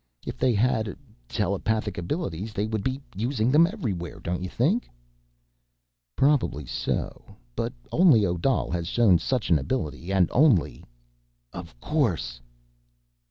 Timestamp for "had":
0.55-0.89